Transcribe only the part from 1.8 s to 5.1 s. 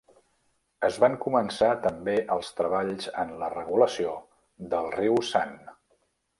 també els treballs en la regulació del